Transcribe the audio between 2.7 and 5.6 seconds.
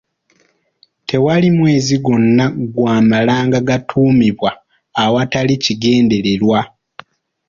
gwamalanga gatuumibwa awatali